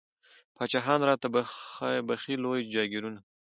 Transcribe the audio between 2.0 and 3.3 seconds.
بخښي لوی جاګیرونه